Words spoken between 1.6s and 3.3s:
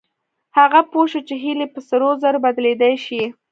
په سرو زرو بدلېدلای شي.